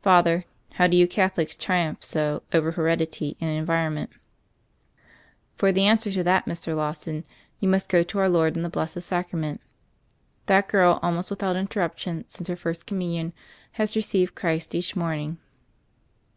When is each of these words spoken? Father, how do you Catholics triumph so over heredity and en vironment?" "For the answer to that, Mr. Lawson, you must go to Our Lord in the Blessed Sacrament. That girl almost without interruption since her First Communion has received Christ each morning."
Father, 0.00 0.44
how 0.74 0.86
do 0.86 0.96
you 0.96 1.08
Catholics 1.08 1.56
triumph 1.56 2.04
so 2.04 2.44
over 2.52 2.70
heredity 2.70 3.36
and 3.40 3.50
en 3.50 3.66
vironment?" 3.66 4.10
"For 5.56 5.72
the 5.72 5.86
answer 5.86 6.12
to 6.12 6.22
that, 6.22 6.46
Mr. 6.46 6.76
Lawson, 6.76 7.24
you 7.58 7.68
must 7.68 7.88
go 7.88 8.04
to 8.04 8.18
Our 8.20 8.28
Lord 8.28 8.56
in 8.56 8.62
the 8.62 8.68
Blessed 8.70 9.02
Sacrament. 9.02 9.60
That 10.46 10.68
girl 10.68 11.00
almost 11.02 11.30
without 11.30 11.56
interruption 11.56 12.26
since 12.28 12.46
her 12.46 12.54
First 12.54 12.86
Communion 12.86 13.32
has 13.72 13.96
received 13.96 14.36
Christ 14.36 14.72
each 14.72 14.94
morning." 14.94 15.38